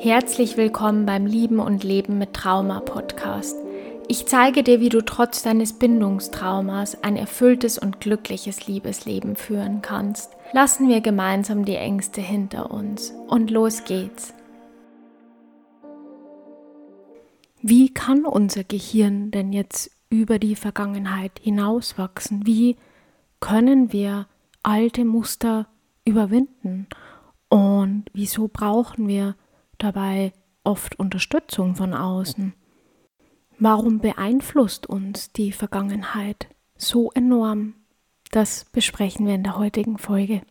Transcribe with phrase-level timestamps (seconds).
[0.00, 3.56] Herzlich willkommen beim Lieben und Leben mit Trauma Podcast.
[4.06, 10.30] Ich zeige dir, wie du trotz deines Bindungstraumas ein erfülltes und glückliches Liebesleben führen kannst.
[10.52, 14.34] Lassen wir gemeinsam die Ängste hinter uns und los geht's.
[17.60, 22.46] Wie kann unser Gehirn denn jetzt über die Vergangenheit hinauswachsen?
[22.46, 22.76] Wie
[23.40, 24.28] können wir
[24.62, 25.66] alte Muster
[26.04, 26.86] überwinden?
[27.48, 29.34] Und wieso brauchen wir
[29.78, 30.32] dabei
[30.64, 32.54] oft Unterstützung von außen.
[33.58, 37.74] Warum beeinflusst uns die Vergangenheit so enorm?
[38.30, 40.42] Das besprechen wir in der heutigen Folge.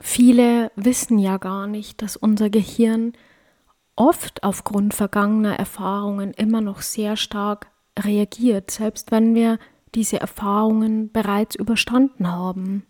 [0.00, 3.12] Viele wissen ja gar nicht, dass unser Gehirn
[3.94, 9.58] oft aufgrund vergangener Erfahrungen immer noch sehr stark reagiert, selbst wenn wir
[9.94, 12.84] diese Erfahrungen bereits überstanden haben.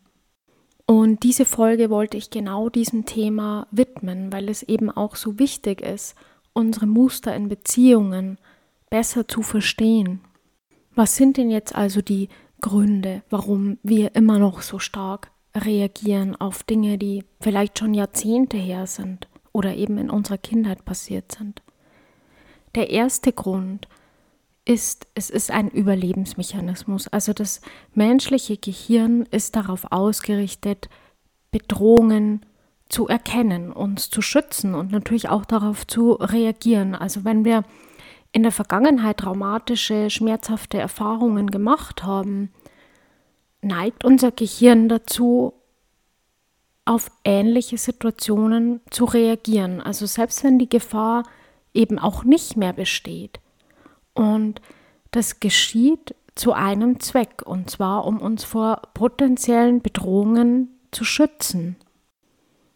[0.87, 5.81] Und diese Folge wollte ich genau diesem Thema widmen, weil es eben auch so wichtig
[5.81, 6.15] ist,
[6.55, 8.39] unsere Muster in Beziehungen
[8.91, 10.21] besser zu verstehen.
[10.95, 12.29] Was sind denn jetzt also die
[12.61, 18.87] Gründe, warum wir immer noch so stark reagieren auf Dinge, die vielleicht schon Jahrzehnte her
[18.87, 21.63] sind oder eben in unserer Kindheit passiert sind?
[22.75, 23.89] Der erste Grund
[24.69, 27.09] ist, es ist ein Überlebensmechanismus.
[27.09, 27.63] Also das
[27.95, 30.91] menschliche Gehirn ist darauf ausgerichtet,
[31.51, 32.45] Bedrohungen
[32.91, 36.95] zu erkennen, uns zu schützen und natürlich auch darauf zu reagieren.
[36.95, 37.65] Also wenn wir
[38.33, 42.51] in der Vergangenheit traumatische, schmerzhafte Erfahrungen gemacht haben,
[43.63, 45.55] neigt unser Gehirn dazu,
[46.85, 49.81] auf ähnliche Situationen zu reagieren.
[49.81, 51.23] Also selbst wenn die Gefahr
[51.73, 53.41] eben auch nicht mehr besteht,
[54.19, 54.61] und
[55.13, 61.77] das geschieht zu einem Zweck, und zwar um uns vor potenziellen Bedrohungen zu schützen.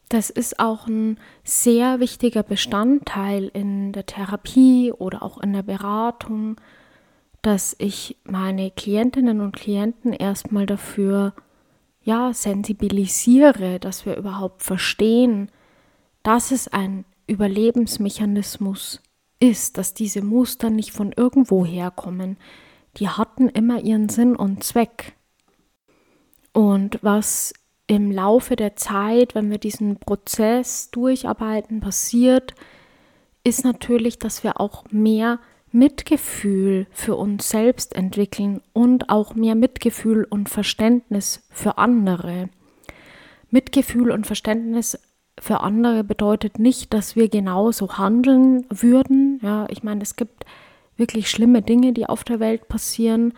[0.08, 6.60] Das ist auch ein sehr wichtiger Bestandteil in der Therapie oder auch in der Beratung,
[7.40, 11.34] dass ich meine Klientinnen und Klienten erstmal dafür
[12.04, 15.50] ja sensibilisiere, dass wir überhaupt verstehen,
[16.22, 19.00] dass es ein Überlebensmechanismus
[19.42, 22.38] ist, dass diese Muster nicht von irgendwo herkommen.
[22.96, 25.14] Die hatten immer ihren Sinn und Zweck.
[26.52, 27.52] Und was
[27.88, 32.54] im Laufe der Zeit, wenn wir diesen Prozess durcharbeiten, passiert,
[33.42, 35.40] ist natürlich, dass wir auch mehr
[35.72, 42.48] Mitgefühl für uns selbst entwickeln und auch mehr Mitgefühl und Verständnis für andere.
[43.50, 44.98] Mitgefühl und Verständnis
[45.40, 49.31] für andere bedeutet nicht, dass wir genauso handeln würden.
[49.42, 50.46] Ja, ich meine, es gibt
[50.96, 53.34] wirklich schlimme Dinge, die auf der Welt passieren.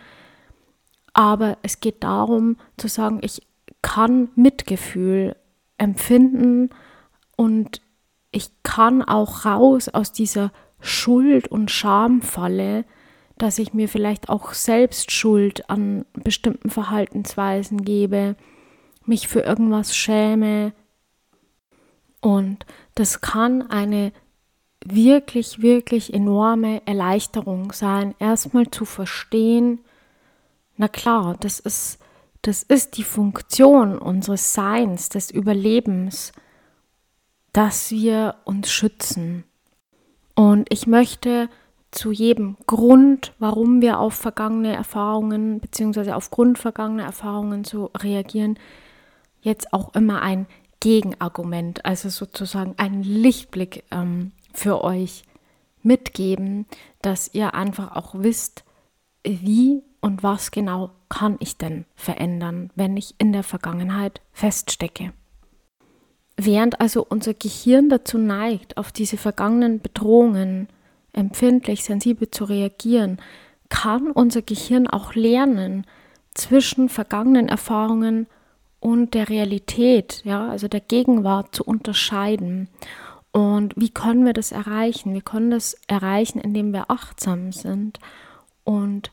[1.12, 3.42] Aber es geht darum zu sagen, ich
[3.82, 5.36] kann Mitgefühl
[5.78, 6.70] empfinden
[7.36, 7.80] und
[8.30, 12.84] ich kann auch raus aus dieser Schuld- und Schamfalle,
[13.38, 18.36] dass ich mir vielleicht auch selbst Schuld an bestimmten Verhaltensweisen gebe,
[19.06, 20.72] mich für irgendwas schäme,
[22.24, 22.64] und
[22.94, 24.10] das kann eine
[24.84, 29.80] wirklich, wirklich enorme Erleichterung sein, erstmal zu verstehen,
[30.76, 31.98] na klar, das ist,
[32.42, 36.32] das ist die Funktion unseres Seins, des Überlebens,
[37.52, 39.44] dass wir uns schützen.
[40.34, 41.48] Und ich möchte
[41.92, 46.10] zu jedem Grund, warum wir auf vergangene Erfahrungen bzw.
[46.10, 48.58] aufgrund vergangener Erfahrungen so reagieren,
[49.40, 50.46] jetzt auch immer ein
[50.80, 55.24] Gegenargument, also sozusagen einen Lichtblick ähm, für euch
[55.82, 56.66] mitgeben,
[57.02, 58.64] dass ihr einfach auch wisst,
[59.24, 65.12] wie und was genau kann ich denn verändern, wenn ich in der Vergangenheit feststecke.
[66.36, 70.68] Während also unser Gehirn dazu neigt, auf diese vergangenen Bedrohungen
[71.12, 73.18] empfindlich, sensibel zu reagieren,
[73.68, 75.86] kann unser Gehirn auch lernen,
[76.34, 78.26] zwischen vergangenen Erfahrungen
[78.80, 82.68] und der Realität, ja, also der Gegenwart zu unterscheiden.
[83.34, 85.12] Und wie können wir das erreichen?
[85.12, 87.98] Wir können das erreichen, indem wir achtsam sind
[88.62, 89.10] und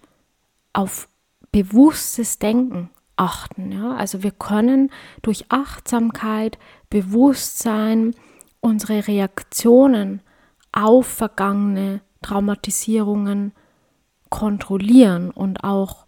[0.74, 1.10] auf
[1.52, 3.72] bewusstes Denken achten.
[3.72, 3.96] Ja?
[3.96, 4.92] Also wir können
[5.24, 6.60] durch Achtsamkeit,
[6.92, 8.14] Bewusstsein
[8.60, 10.22] unsere Reaktionen
[10.72, 13.54] auf vergangene Traumatisierungen
[14.30, 16.06] kontrollieren und auch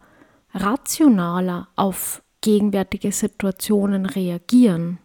[0.53, 4.99] rationaler auf gegenwärtige Situationen reagieren.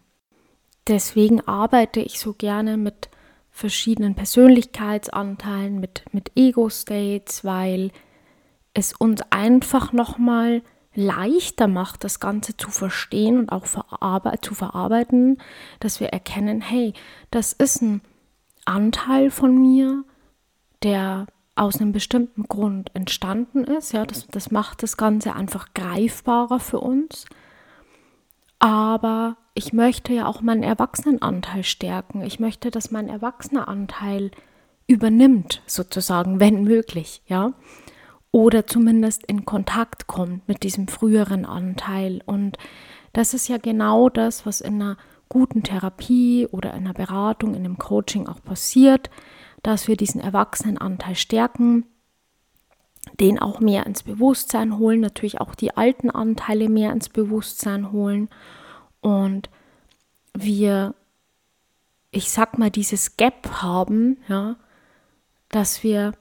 [0.88, 3.10] Deswegen arbeite ich so gerne mit
[3.50, 7.90] verschiedenen Persönlichkeitsanteilen, mit, mit Ego-States, weil
[8.72, 10.62] es uns einfach nochmal
[10.94, 15.38] leichter macht, das Ganze zu verstehen und auch verarbe zu verarbeiten,
[15.80, 16.92] dass wir erkennen, hey,
[17.30, 18.00] das ist ein
[18.64, 20.04] Anteil von mir,
[20.82, 23.92] der aus einem bestimmten Grund entstanden ist.
[23.92, 27.26] Ja, das, das macht das Ganze einfach greifbarer für uns.
[28.60, 32.22] Aber ich möchte ja auch meinen Erwachsenenanteil stärken.
[32.22, 34.30] Ich möchte, dass mein Erwachseneanteil
[34.86, 37.52] übernimmt, sozusagen, wenn möglich, ja.
[38.30, 42.22] Oder zumindest in Kontakt kommt mit diesem früheren Anteil.
[42.24, 42.56] Und
[43.12, 44.96] das ist ja genau das, was in einer
[45.28, 49.10] guten Therapie oder in einer Beratung, in einem Coaching auch passiert,
[49.64, 51.84] dass wir diesen Erwachsenenanteil stärken,
[53.18, 58.28] den auch mehr ins Bewusstsein holen, natürlich auch die alten Anteile mehr ins Bewusstsein holen
[59.00, 59.50] und
[60.34, 60.94] wir,
[62.10, 64.56] ich sag mal, dieses Gap haben, ja,
[65.48, 66.12] dass wir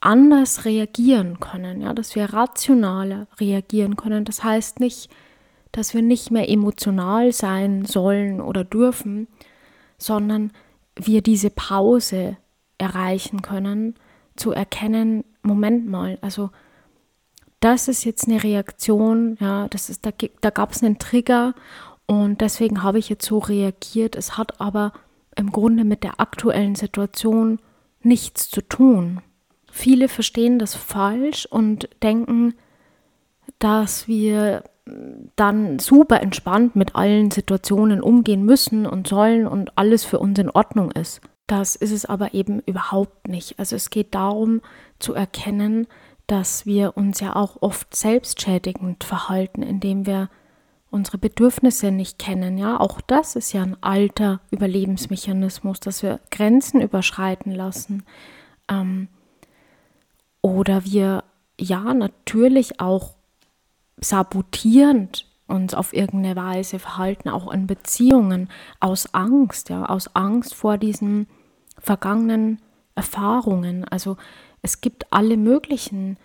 [0.00, 4.24] anders reagieren können, ja, dass wir rationaler reagieren können.
[4.24, 5.10] Das heißt nicht,
[5.72, 9.28] dass wir nicht mehr emotional sein sollen oder dürfen,
[9.98, 10.52] sondern
[10.94, 12.36] wir diese Pause
[12.78, 13.94] erreichen können,
[14.36, 16.50] zu erkennen, Moment mal, also
[17.64, 20.10] das ist jetzt eine Reaktion, ja, das ist, da,
[20.42, 21.54] da gab es einen Trigger
[22.04, 24.16] und deswegen habe ich jetzt so reagiert.
[24.16, 24.92] Es hat aber
[25.34, 27.58] im Grunde mit der aktuellen Situation
[28.02, 29.22] nichts zu tun.
[29.72, 32.52] Viele verstehen das falsch und denken,
[33.58, 34.64] dass wir
[35.34, 40.50] dann super entspannt mit allen Situationen umgehen müssen und sollen und alles für uns in
[40.50, 41.22] Ordnung ist.
[41.46, 43.58] Das ist es aber eben überhaupt nicht.
[43.58, 44.60] Also es geht darum
[44.98, 45.86] zu erkennen,
[46.26, 50.30] dass wir uns ja auch oft selbstschädigend verhalten, indem wir
[50.90, 52.56] unsere Bedürfnisse nicht kennen.
[52.56, 58.04] Ja, auch das ist ja ein alter Überlebensmechanismus, dass wir Grenzen überschreiten lassen.
[58.68, 59.08] Ähm,
[60.40, 61.24] oder wir
[61.58, 63.14] ja natürlich auch
[63.96, 68.48] sabotierend uns auf irgendeine Weise verhalten, auch in Beziehungen,
[68.80, 71.26] aus Angst, ja, aus Angst vor diesen
[71.78, 72.60] vergangenen
[72.94, 73.84] Erfahrungen.
[73.84, 74.16] Also
[74.64, 76.16] es gibt alle möglichen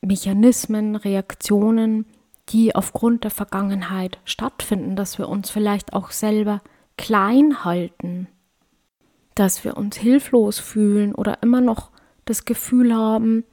[0.00, 2.06] Mechanismen, Reaktionen,
[2.48, 6.60] die aufgrund der Vergangenheit stattfinden, dass wir uns vielleicht auch selber
[6.96, 8.26] klein halten,
[9.36, 11.92] dass wir uns hilflos fühlen oder immer noch
[12.24, 13.44] das Gefühl haben,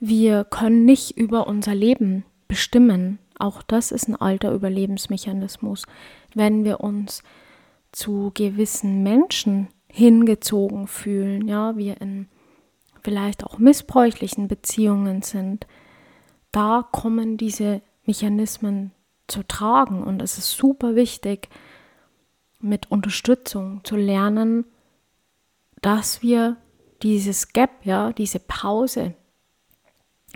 [0.00, 3.20] wir können nicht über unser Leben bestimmen.
[3.38, 5.84] Auch das ist ein alter Überlebensmechanismus.
[6.34, 7.22] Wenn wir uns
[7.92, 12.26] zu gewissen Menschen hingezogen fühlen, ja, wir in
[13.08, 15.66] vielleicht auch missbräuchlichen Beziehungen sind,
[16.52, 18.90] da kommen diese Mechanismen
[19.28, 20.02] zu tragen.
[20.02, 21.48] Und es ist super wichtig,
[22.60, 24.66] mit Unterstützung zu lernen,
[25.80, 26.58] dass wir
[27.02, 29.14] dieses Gap, ja, diese Pause,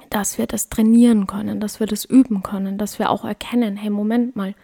[0.09, 3.91] dass wir das trainieren können, dass wir das üben können, dass wir auch erkennen, hey,
[3.91, 4.55] Moment mal,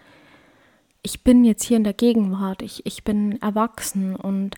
[1.02, 4.56] ich bin jetzt hier in der Gegenwart, ich, ich bin erwachsen und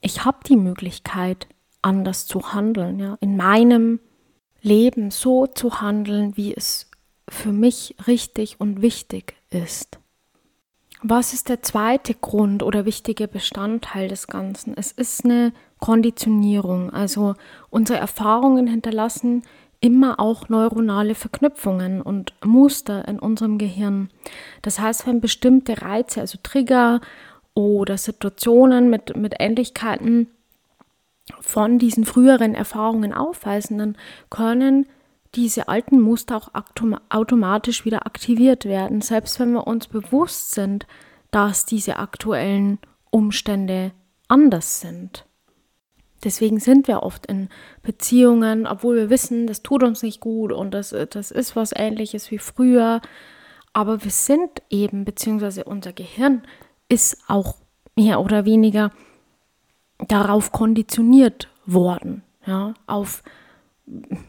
[0.00, 1.46] ich habe die Möglichkeit,
[1.82, 4.00] anders zu handeln, ja, in meinem
[4.62, 6.90] Leben so zu handeln, wie es
[7.28, 9.98] für mich richtig und wichtig ist.
[11.02, 14.76] Was ist der zweite Grund oder wichtige Bestandteil des Ganzen?
[14.76, 16.90] Es ist eine Konditionierung.
[16.90, 17.34] Also
[17.70, 19.42] unsere Erfahrungen hinterlassen
[19.80, 24.10] immer auch neuronale Verknüpfungen und Muster in unserem Gehirn.
[24.62, 27.00] Das heißt, wenn bestimmte Reize, also Trigger
[27.52, 30.28] oder Situationen mit, mit Ähnlichkeiten
[31.40, 33.96] von diesen früheren Erfahrungen aufweisen, dann
[34.30, 34.86] können
[35.34, 36.50] diese alten Muster auch
[37.08, 40.86] automatisch wieder aktiviert werden, selbst wenn wir uns bewusst sind,
[41.30, 42.78] dass diese aktuellen
[43.10, 43.92] Umstände
[44.28, 45.26] anders sind.
[46.24, 47.48] Deswegen sind wir oft in
[47.82, 52.30] Beziehungen, obwohl wir wissen, das tut uns nicht gut und das, das ist was ähnliches
[52.30, 53.00] wie früher.
[53.72, 56.42] Aber wir sind eben, beziehungsweise unser Gehirn
[56.88, 57.56] ist auch
[57.96, 58.92] mehr oder weniger
[60.08, 63.22] darauf konditioniert worden, ja, auf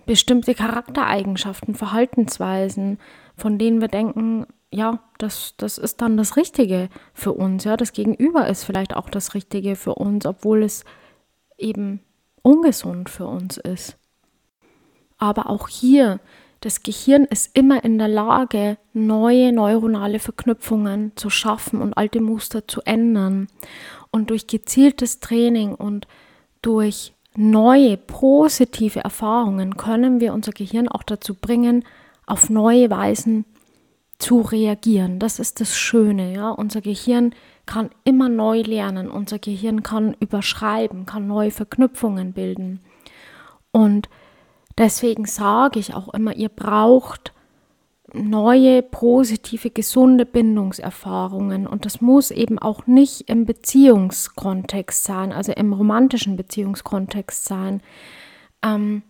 [0.06, 3.00] bestimmte Charaktereigenschaften, Verhaltensweisen,
[3.36, 7.94] von denen wir denken, ja, das, das ist dann das Richtige für uns, ja, das
[7.94, 10.84] Gegenüber ist vielleicht auch das Richtige für uns, obwohl es
[11.58, 12.02] eben
[12.42, 13.98] ungesund für uns ist.
[15.18, 16.20] Aber auch hier,
[16.64, 22.66] das Gehirn ist immer in der Lage, neue neuronale Verknüpfungen zu schaffen und alte Muster
[22.70, 23.48] zu ändern.
[24.12, 26.08] Und durch gezieltes Training und
[26.62, 31.84] durch neue positive Erfahrungen können wir unser Gehirn auch dazu bringen,
[32.26, 33.44] auf neue Weisen
[34.18, 35.20] zu reagieren.
[35.20, 36.50] Das ist das Schöne, ja.
[36.50, 39.12] Unser Gehirn kann immer neu lernen.
[39.12, 42.80] Unser Gehirn kann überschreiben, kann neue Verknüpfungen bilden.
[43.74, 44.08] Und
[44.78, 47.34] Deswegen sage ich auch immer, ihr braucht
[48.14, 51.68] neue, positive, gesunde Bindungserfahrungen.
[51.68, 57.82] Und das muss eben auch nicht im Beziehungskontext sein, also im romantischen Beziehungskontext sein,
[58.64, 59.04] ähm,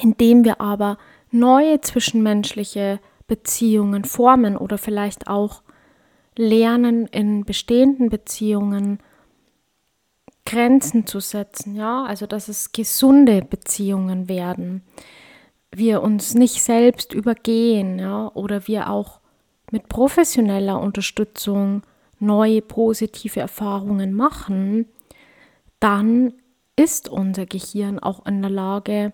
[0.00, 0.98] indem wir aber
[1.30, 5.62] neue zwischenmenschliche Beziehungen formen oder vielleicht auch
[6.36, 8.98] lernen, in bestehenden Beziehungen
[10.44, 14.82] Grenzen zu setzen, ja, also dass es gesunde Beziehungen werden.
[15.70, 19.20] Wir uns nicht selbst übergehen, ja, oder wir auch
[19.70, 21.82] mit professioneller Unterstützung
[22.18, 24.86] neue positive Erfahrungen machen,
[25.80, 26.34] dann
[26.76, 29.12] ist unser Gehirn auch in der Lage,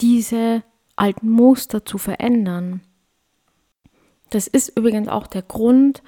[0.00, 0.62] diese
[0.96, 2.80] alten Muster zu verändern.
[4.30, 6.02] Das ist übrigens auch der Grund,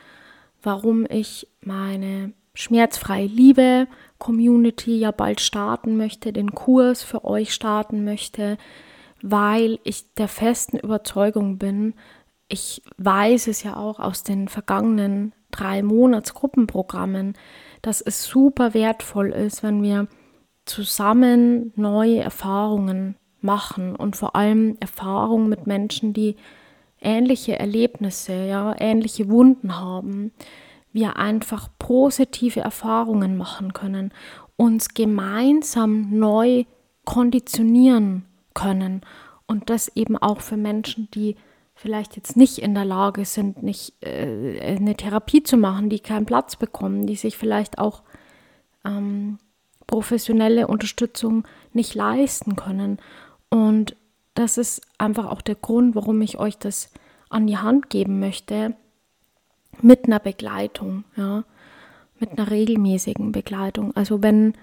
[0.63, 8.05] warum ich meine schmerzfreie Liebe Community ja bald starten möchte, den Kurs für euch starten
[8.05, 8.57] möchte,
[9.23, 11.95] weil ich der festen Überzeugung bin,
[12.49, 17.35] ich weiß es ja auch aus den vergangenen drei Monats Gruppenprogrammen,
[17.83, 20.09] dass es super wertvoll ist, wenn wir
[20.65, 26.37] zusammen neue Erfahrungen machen und vor allem Erfahrungen mit Menschen, die
[27.01, 30.33] ähnliche Erlebnisse, ja, ähnliche Wunden haben,
[30.95, 34.13] wir einfach positive Erfahrungen machen können,
[34.57, 36.65] uns gemeinsam neu
[37.05, 38.25] konditionieren
[38.55, 39.03] können.
[39.47, 41.37] Und das eben auch für Menschen, die
[41.75, 46.27] vielleicht jetzt nicht in der Lage sind, nicht äh, eine Therapie zu machen, die keinen
[46.27, 48.03] Platz bekommen, die sich vielleicht auch
[48.85, 49.39] ähm,
[49.89, 52.99] professionelle Unterstützung nicht leisten können.
[53.51, 53.97] Und
[54.35, 56.91] das ist einfach auch der Grund, warum ich euch das
[57.29, 58.77] an die Hand geben möchte,
[59.83, 61.45] mit einer Begleitung, ja,
[62.19, 63.95] mit einer regelmäßigen Begleitung.
[63.97, 64.55] Also wenn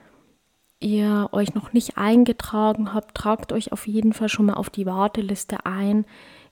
[0.79, 4.85] ihr euch noch nicht eingetragen habt, tragt euch auf jeden Fall schon mal auf die
[4.85, 6.05] Warteliste ein.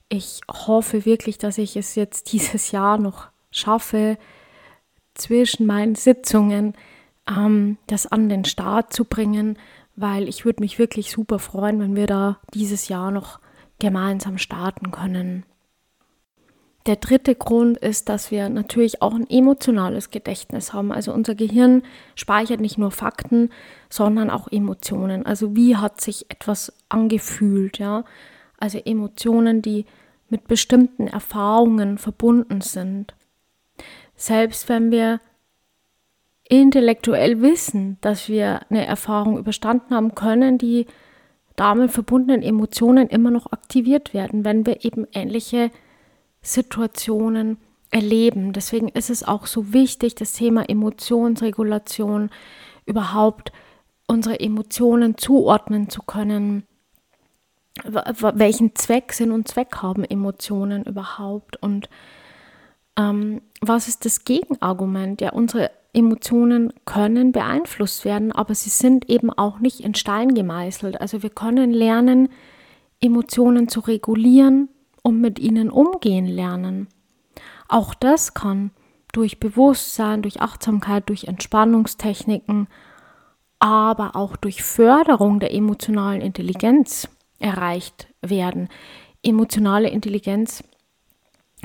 [0.08, 4.18] Ich hoffe wirklich, dass ich es jetzt dieses Jahr noch schaffe,
[5.14, 6.74] zwischen meinen Sitzungen
[7.28, 9.58] ähm, das an den Start zu bringen,
[9.96, 13.40] weil ich würde mich wirklich super freuen, wenn wir da dieses Jahr noch
[13.78, 15.44] gemeinsam starten können.
[16.86, 20.92] Der dritte Grund ist, dass wir natürlich auch ein emotionales Gedächtnis haben.
[20.92, 21.82] Also unser Gehirn
[22.14, 23.50] speichert nicht nur Fakten,
[23.90, 25.26] sondern auch Emotionen.
[25.26, 28.04] Also wie hat sich etwas angefühlt, ja?
[28.58, 29.84] Also Emotionen, die
[30.30, 33.14] mit bestimmten Erfahrungen verbunden sind.
[34.16, 35.20] Selbst wenn wir
[36.48, 40.86] intellektuell wissen, dass wir eine Erfahrung überstanden haben, können die
[41.56, 45.70] damit verbundenen Emotionen immer noch aktiviert werden, wenn wir eben ähnliche
[46.42, 47.58] Situationen
[47.90, 48.52] erleben.
[48.52, 52.30] Deswegen ist es auch so wichtig, das Thema Emotionsregulation
[52.86, 53.52] überhaupt
[54.06, 56.64] unsere Emotionen zuordnen zu können.
[57.84, 61.56] Welchen Zweck Sinn und Zweck haben Emotionen überhaupt?
[61.62, 61.88] Und
[62.96, 65.20] ähm, was ist das Gegenargument?
[65.20, 71.00] Ja, unsere Emotionen können beeinflusst werden, aber sie sind eben auch nicht in Stein gemeißelt.
[71.00, 72.28] Also wir können lernen,
[73.00, 74.68] Emotionen zu regulieren,
[75.02, 76.88] und mit ihnen umgehen lernen.
[77.68, 78.70] Auch das kann
[79.12, 82.68] durch Bewusstsein, durch Achtsamkeit, durch Entspannungstechniken,
[83.58, 88.68] aber auch durch Förderung der emotionalen Intelligenz erreicht werden.
[89.22, 90.64] Emotionale Intelligenz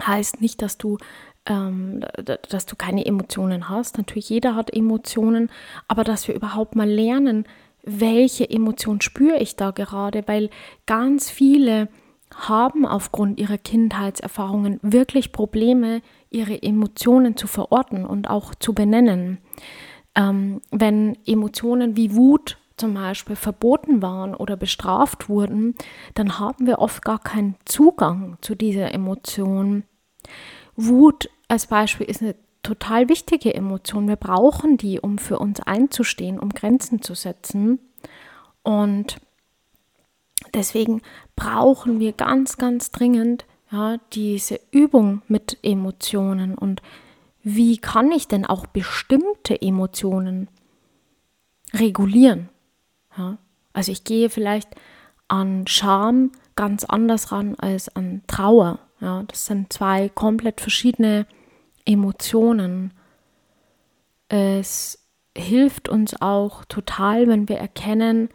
[0.02, 0.98] heißt nicht, dass du,
[1.46, 2.02] ähm,
[2.50, 3.98] dass du keine Emotionen hast.
[3.98, 5.50] Natürlich, jeder hat Emotionen,
[5.88, 7.46] aber dass wir überhaupt mal lernen,
[7.84, 10.50] welche Emotion spüre ich da gerade, weil
[10.86, 11.88] ganz viele
[12.36, 19.40] haben aufgrund ihrer Kindheitserfahrungen wirklich Probleme, ihre Emotionen zu verorten und auch zu benennen.
[20.16, 25.76] Ähm, wenn Emotionen wie Wut zum Beispiel verboten waren oder bestraft wurden,
[26.14, 29.84] dann haben wir oft gar keinen Zugang zu dieser Emotion.
[30.76, 34.08] Wut als Beispiel ist eine total wichtige Emotion.
[34.08, 37.80] Wir brauchen die, um für uns einzustehen, um Grenzen zu setzen.
[38.64, 39.18] Und
[40.54, 41.02] Deswegen
[41.36, 46.82] brauchen wir ganz, ganz dringend ja, diese Übung mit Emotionen und
[47.48, 50.48] wie kann ich denn auch bestimmte Emotionen
[51.74, 52.50] regulieren?
[53.16, 53.38] Ja?
[53.72, 54.70] Also ich gehe vielleicht
[55.28, 58.80] an Scham ganz anders ran als an Trauer.
[59.00, 59.24] Ja?
[59.28, 61.28] Das sind zwei komplett verschiedene
[61.86, 62.94] Emotionen.
[64.28, 65.06] Es
[65.38, 68.30] hilft uns auch total, wenn wir erkennen,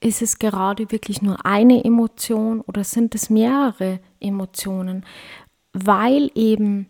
[0.00, 5.04] ist es gerade wirklich nur eine Emotion oder sind es mehrere Emotionen?
[5.72, 6.88] Weil eben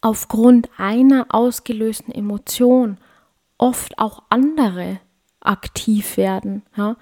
[0.00, 2.98] aufgrund einer ausgelösten Emotion
[3.56, 5.00] oft auch andere
[5.40, 6.62] aktiv werden.
[6.76, 6.96] Ja?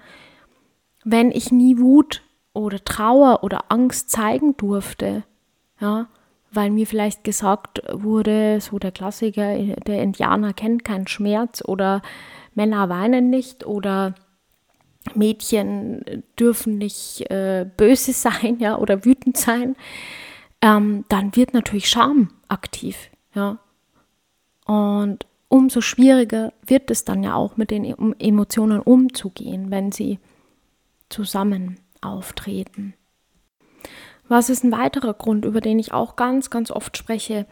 [1.03, 2.21] wenn ich nie Wut
[2.53, 5.23] oder Trauer oder Angst zeigen durfte,
[5.79, 6.07] ja,
[6.51, 12.01] weil mir vielleicht gesagt wurde, so der Klassiker, der Indianer kennt keinen Schmerz oder
[12.53, 14.15] Männer weinen nicht oder
[15.15, 19.75] Mädchen dürfen nicht äh, böse sein, ja, oder wütend sein,
[20.61, 23.57] ähm, dann wird natürlich Scham aktiv, ja.
[24.65, 27.83] Und umso schwieriger wird es dann ja auch mit den
[28.19, 30.19] Emotionen umzugehen, wenn sie
[31.09, 32.93] zusammen auftreten.
[34.27, 37.47] Was ist ein weiterer Grund, über den ich auch ganz, ganz oft spreche?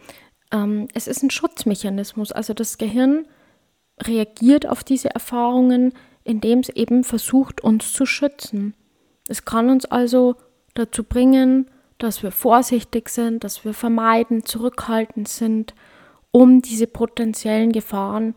[0.52, 2.32] Ähm, es ist ein Schutzmechanismus.
[2.32, 3.28] Also das Gehirn
[4.02, 8.74] reagiert auf diese Erfahrungen, indem es eben versucht, uns zu schützen.
[9.28, 10.36] Es kann uns also
[10.74, 15.74] dazu bringen, dass wir vorsichtig sind, dass wir vermeiden, zurückhaltend sind,
[16.32, 18.36] um diese potenziellen Gefahren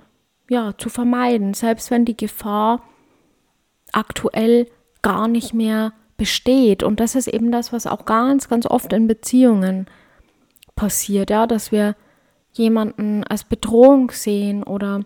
[0.49, 2.83] ja, zu vermeiden, selbst wenn die Gefahr
[3.93, 4.67] aktuell
[5.03, 6.83] gar nicht mehr besteht.
[6.83, 9.87] Und das ist eben das, was auch ganz, ganz oft in Beziehungen
[10.75, 11.97] passiert, ja, dass wir
[12.53, 15.05] jemanden als Bedrohung sehen oder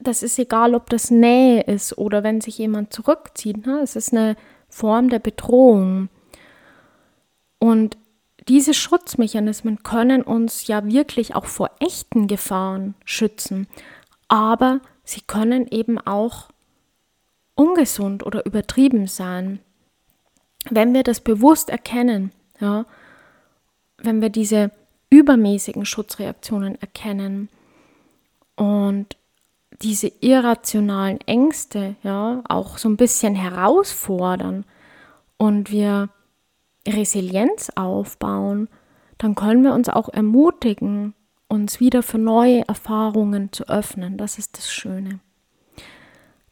[0.00, 3.66] das ist egal, ob das Nähe ist oder wenn sich jemand zurückzieht.
[3.66, 3.80] Ne?
[3.82, 4.36] Es ist eine
[4.68, 6.08] Form der Bedrohung.
[7.58, 7.96] Und
[8.48, 13.68] diese Schutzmechanismen können uns ja wirklich auch vor echten Gefahren schützen,
[14.26, 16.48] aber sie können eben auch
[17.54, 19.60] ungesund oder übertrieben sein.
[20.70, 22.84] Wenn wir das bewusst erkennen, ja,
[23.98, 24.70] wenn wir diese
[25.10, 27.48] übermäßigen Schutzreaktionen erkennen
[28.56, 29.16] und
[29.82, 34.64] diese irrationalen Ängste ja auch so ein bisschen herausfordern
[35.36, 36.08] und wir
[36.86, 38.68] Resilienz aufbauen,
[39.18, 41.14] dann können wir uns auch ermutigen,
[41.48, 44.16] uns wieder für neue Erfahrungen zu öffnen.
[44.16, 45.20] Das ist das Schöne.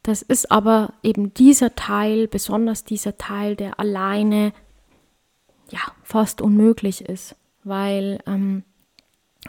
[0.03, 4.53] Das ist aber eben dieser Teil, besonders dieser Teil, der alleine
[5.69, 8.65] ja fast unmöglich ist, weil, ähm,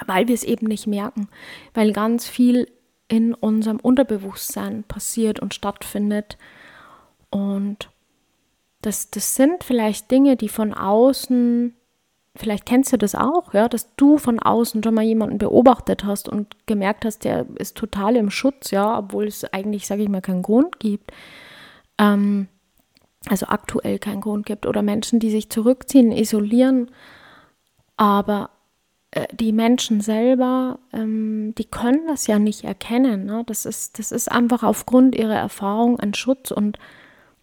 [0.05, 1.29] weil wir es eben nicht merken,
[1.73, 2.67] weil ganz viel
[3.11, 6.37] in unserem Unterbewusstsein passiert und stattfindet.
[7.29, 7.89] Und
[8.81, 11.75] das, das sind vielleicht Dinge, die von außen
[12.35, 16.29] vielleicht kennst du das auch, ja, dass du von außen schon mal jemanden beobachtet hast
[16.29, 20.21] und gemerkt hast, der ist total im Schutz, ja, obwohl es eigentlich, sage ich mal,
[20.21, 21.11] keinen Grund gibt.
[21.97, 22.47] Ähm,
[23.27, 24.65] also aktuell keinen Grund gibt.
[24.65, 26.89] Oder Menschen, die sich zurückziehen, isolieren.
[27.97, 28.49] Aber
[29.33, 33.25] die Menschen selber, ähm, die können das ja nicht erkennen.
[33.25, 33.43] Ne?
[33.45, 36.79] Das, ist, das ist einfach aufgrund ihrer Erfahrung ein Schutz und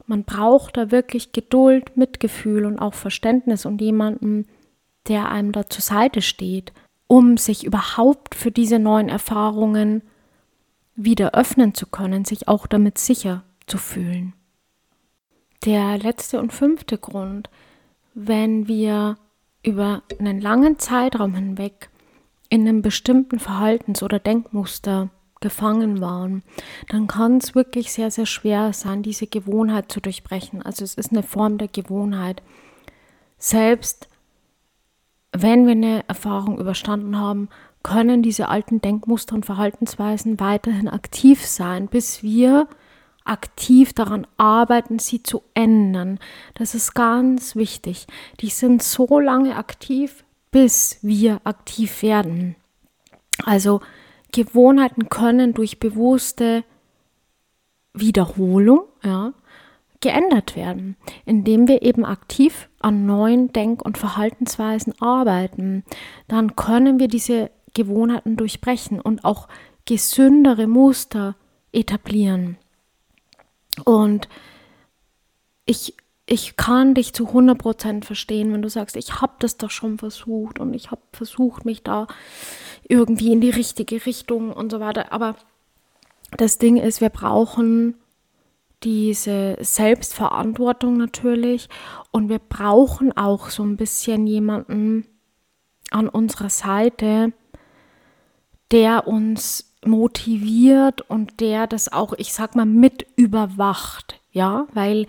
[0.07, 4.47] man braucht da wirklich Geduld, Mitgefühl und auch Verständnis und jemanden,
[5.09, 6.73] der einem da zur Seite steht,
[7.07, 10.03] um sich überhaupt für diese neuen Erfahrungen
[10.97, 14.33] wieder öffnen zu können, sich auch damit sicher zu fühlen.
[15.67, 17.51] Der letzte und fünfte Grund,
[18.15, 19.19] wenn wir
[19.63, 21.91] über einen langen Zeitraum hinweg
[22.49, 26.43] in einem bestimmten Verhaltens- oder Denkmuster gefangen waren,
[26.89, 30.63] dann kann es wirklich sehr, sehr schwer sein, diese Gewohnheit zu durchbrechen.
[30.63, 32.43] Also es ist eine Form der Gewohnheit.
[33.37, 34.09] Selbst
[35.33, 37.49] wenn wir eine Erfahrung überstanden haben,
[37.83, 42.67] können diese alten Denkmuster und Verhaltensweisen weiterhin aktiv sein, bis wir
[43.29, 46.19] aktiv daran arbeiten, sie zu ändern.
[46.55, 48.07] Das ist ganz wichtig.
[48.41, 52.57] Die sind so lange aktiv, bis wir aktiv werden.
[53.45, 53.81] Also
[54.33, 56.65] Gewohnheiten können durch bewusste
[57.95, 59.33] Wiederholung, ja,
[60.01, 65.85] geändert werden, indem wir eben aktiv an neuen Denk- und Verhaltensweisen arbeiten.
[66.29, 69.49] Dann können wir diese Gewohnheiten durchbrechen und auch
[69.87, 71.35] gesündere Muster
[71.73, 72.59] etablieren.
[73.85, 74.29] Und
[75.65, 75.95] ich,
[76.27, 80.59] ich kann dich zu 100% verstehen, wenn du sagst, ich habe das doch schon versucht
[80.59, 82.07] und ich habe versucht, mich da
[82.89, 85.13] irgendwie in die richtige Richtung und so weiter.
[85.13, 85.37] Aber
[86.37, 87.95] das Ding ist, wir brauchen
[88.83, 91.69] diese Selbstverantwortung natürlich
[92.13, 95.07] und wir brauchen auch so ein bisschen jemanden
[95.91, 97.33] an unserer Seite,
[98.71, 105.07] der uns motiviert und der das auch, ich sag mal, mit überwacht, ja, weil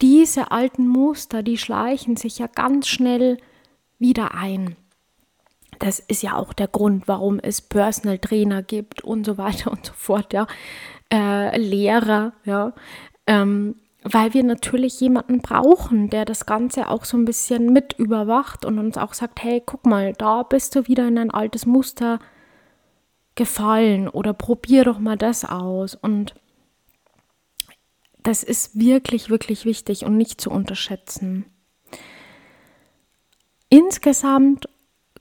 [0.00, 3.38] diese alten Muster, die schleichen sich ja ganz schnell
[3.98, 4.76] wieder ein.
[5.80, 9.86] Das ist ja auch der Grund, warum es Personal Trainer gibt und so weiter und
[9.86, 10.46] so fort, ja?
[11.12, 12.74] Äh, Lehrer, ja,
[13.26, 18.64] ähm, weil wir natürlich jemanden brauchen, der das Ganze auch so ein bisschen mit überwacht
[18.64, 22.18] und uns auch sagt, hey, guck mal, da bist du wieder in ein altes Muster
[23.38, 25.94] gefallen oder probier doch mal das aus.
[25.94, 26.34] Und
[28.22, 31.46] das ist wirklich, wirklich wichtig und nicht zu unterschätzen.
[33.70, 34.68] Insgesamt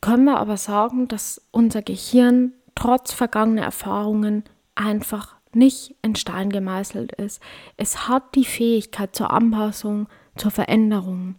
[0.01, 4.43] können wir aber sagen, dass unser Gehirn trotz vergangener Erfahrungen
[4.75, 7.41] einfach nicht in Stein gemeißelt ist.
[7.77, 11.35] Es hat die Fähigkeit zur Anpassung, zur Veränderung.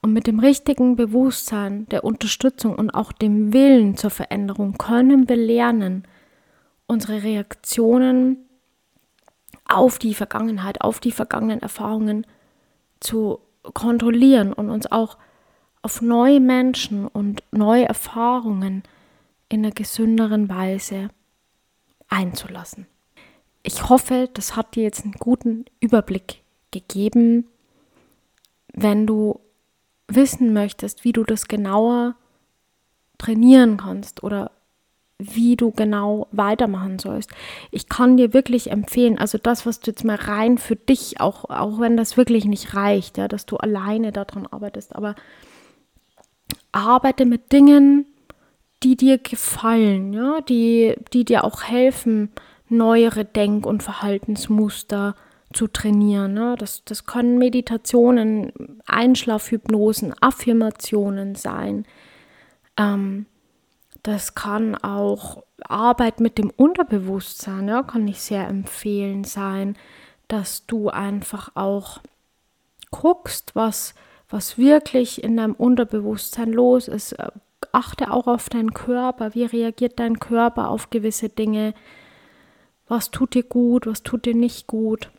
[0.00, 5.36] Und mit dem richtigen Bewusstsein, der Unterstützung und auch dem Willen zur Veränderung können wir
[5.36, 6.06] lernen,
[6.92, 8.48] unsere Reaktionen
[9.64, 12.26] auf die Vergangenheit, auf die vergangenen Erfahrungen
[13.00, 13.40] zu
[13.74, 15.16] kontrollieren und uns auch
[15.82, 18.82] auf neue Menschen und neue Erfahrungen
[19.48, 21.08] in einer gesünderen Weise
[22.08, 22.86] einzulassen.
[23.62, 27.48] Ich hoffe, das hat dir jetzt einen guten Überblick gegeben.
[28.72, 29.40] Wenn du
[30.08, 32.16] wissen möchtest, wie du das genauer
[33.18, 34.50] trainieren kannst oder
[35.34, 37.30] wie du genau weitermachen sollst.
[37.70, 41.48] Ich kann dir wirklich empfehlen, also das, was du jetzt mal rein für dich, auch,
[41.50, 45.14] auch wenn das wirklich nicht reicht, ja, dass du alleine daran arbeitest, aber
[46.72, 48.06] arbeite mit Dingen,
[48.82, 52.30] die dir gefallen, ja, die, die dir auch helfen,
[52.68, 55.14] neuere Denk- und Verhaltensmuster
[55.52, 56.34] zu trainieren.
[56.34, 56.56] Ne?
[56.58, 58.52] Das, das können Meditationen,
[58.86, 61.84] Einschlafhypnosen, Affirmationen sein.
[62.76, 63.26] Ähm,
[64.02, 69.76] das kann auch Arbeit mit dem Unterbewusstsein, ja, kann ich sehr empfehlen sein,
[70.28, 72.00] dass du einfach auch
[72.90, 73.94] guckst, was,
[74.28, 77.14] was wirklich in deinem Unterbewusstsein los ist.
[77.70, 81.74] Achte auch auf deinen Körper, wie reagiert dein Körper auf gewisse Dinge,
[82.88, 85.10] was tut dir gut, was tut dir nicht gut.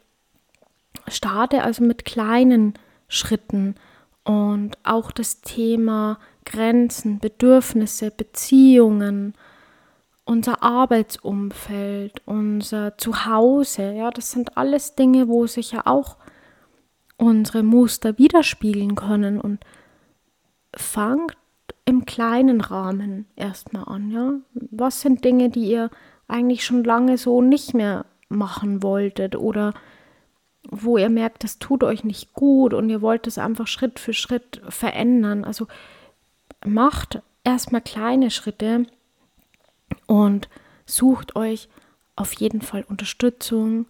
[1.08, 2.74] Starte also mit kleinen
[3.08, 3.76] Schritten
[4.24, 9.34] und auch das Thema Grenzen, Bedürfnisse, Beziehungen,
[10.26, 16.18] unser Arbeitsumfeld, unser Zuhause, ja, das sind alles Dinge, wo sich ja auch
[17.18, 19.60] unsere Muster widerspiegeln können und
[20.76, 21.38] fangt
[21.86, 24.34] im kleinen Rahmen erstmal an, ja.
[24.72, 25.90] Was sind Dinge, die ihr
[26.28, 29.74] eigentlich schon lange so nicht mehr machen wolltet oder
[30.82, 34.14] wo ihr merkt, das tut euch nicht gut und ihr wollt es einfach Schritt für
[34.14, 35.44] Schritt verändern.
[35.44, 35.68] Also
[36.66, 38.86] macht erstmal kleine Schritte
[40.08, 40.50] und
[40.86, 41.70] sucht euch
[42.16, 43.86] auf jeden Fall Unterstützung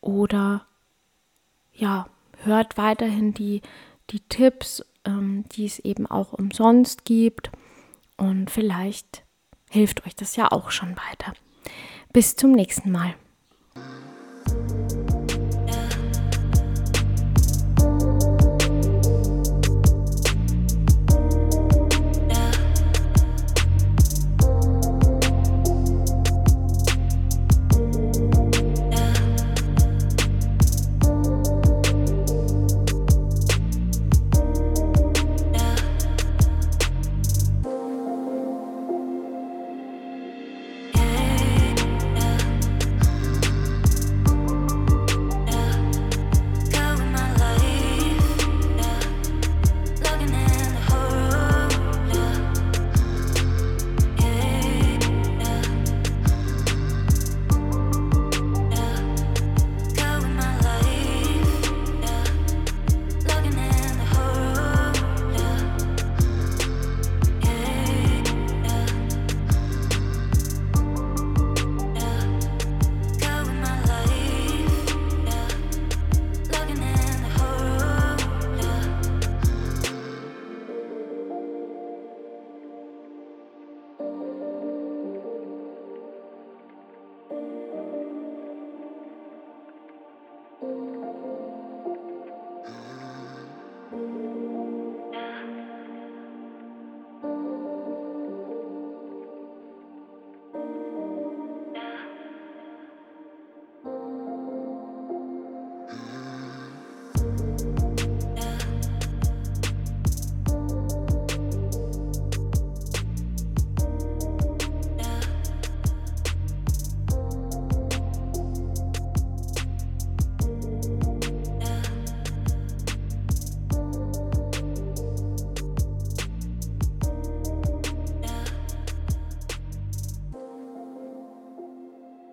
[0.00, 0.66] oder
[1.74, 2.08] ja,
[2.42, 3.62] hört weiterhin die,
[4.10, 7.50] die Tipps, ähm, die es eben auch umsonst gibt
[8.16, 9.22] und vielleicht
[9.70, 11.32] hilft euch das ja auch schon weiter.
[12.12, 13.14] Bis zum nächsten Mal.